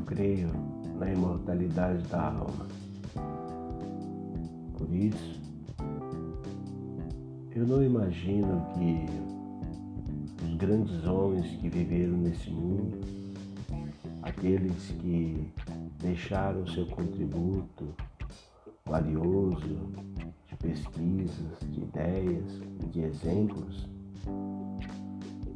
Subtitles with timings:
[0.00, 0.50] creio
[0.98, 2.66] na imortalidade da alma.
[4.76, 5.40] Por isso,
[7.54, 9.06] eu não imagino que
[10.44, 13.00] os grandes homens que viveram nesse mundo,
[14.22, 15.52] aqueles que
[16.00, 17.94] deixaram seu contributo
[18.84, 19.92] valioso
[20.48, 22.60] de pesquisas, de ideias,
[22.90, 23.88] de exemplos,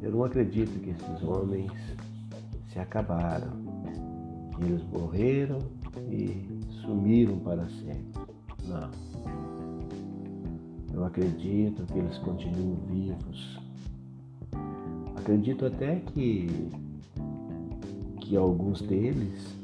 [0.01, 1.71] eu não acredito que esses homens
[2.71, 3.70] se acabaram,
[4.65, 5.59] eles morreram
[6.09, 6.47] e
[6.81, 8.21] sumiram para sempre.
[8.67, 8.89] Não.
[10.93, 13.59] Eu acredito que eles continuam vivos.
[15.15, 16.69] Acredito até que,
[18.21, 19.55] que alguns deles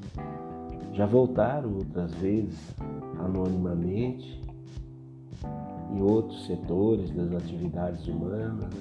[0.93, 2.57] já voltaram outras vezes
[3.19, 4.41] anonimamente
[5.91, 8.73] em outros setores das atividades humanas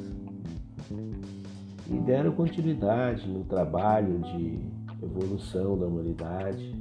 [1.90, 6.74] e deram continuidade no trabalho de evolução da humanidade,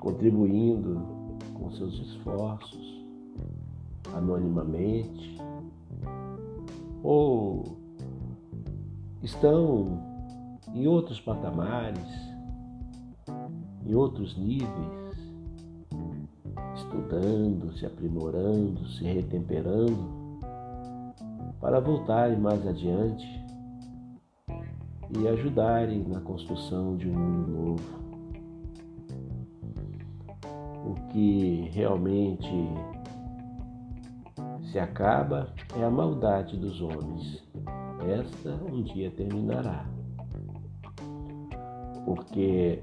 [0.00, 1.00] contribuindo
[1.54, 3.04] com seus esforços
[4.14, 5.38] anonimamente,
[7.02, 7.64] ou
[9.22, 10.02] estão
[10.74, 12.28] em outros patamares,
[13.86, 14.98] em outros níveis,
[16.76, 20.18] estudando, se aprimorando, se retemperando
[21.60, 23.47] para voltarem mais adiante
[25.16, 27.98] e ajudarem na construção de um mundo novo.
[30.84, 32.48] O que realmente
[34.70, 37.42] se acaba é a maldade dos homens.
[38.06, 39.86] Esta um dia terminará.
[42.04, 42.82] Porque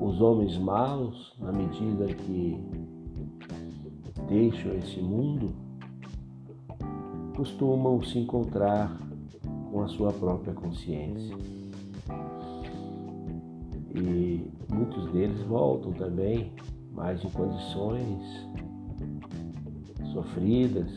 [0.00, 2.58] os homens maus, na medida que
[4.28, 5.54] deixam esse mundo,
[7.36, 9.03] costumam se encontrar
[9.74, 11.36] com a sua própria consciência.
[13.92, 16.52] E muitos deles voltam também,
[16.92, 18.48] mas em condições
[20.12, 20.88] sofridas,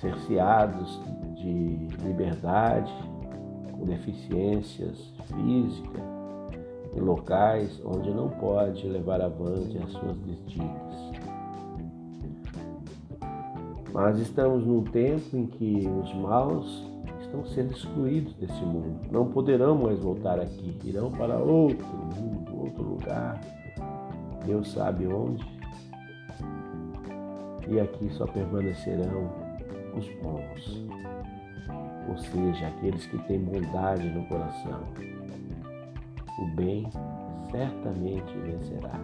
[0.00, 1.00] cerceados
[1.36, 2.92] de liberdade,
[3.70, 6.02] com deficiências físicas,
[6.96, 11.43] em locais onde não pode levar avante as suas desditas.
[13.94, 16.84] Mas estamos num tempo em que os maus
[17.20, 19.08] estão sendo excluídos desse mundo.
[19.08, 23.40] Não poderão mais voltar aqui, irão para outro mundo, outro lugar.
[24.44, 25.46] Deus sabe onde.
[27.68, 29.30] E aqui só permanecerão
[29.96, 30.88] os bons,
[32.08, 34.80] ou seja, aqueles que têm bondade no coração.
[36.40, 36.84] O bem
[37.52, 39.00] certamente vencerá.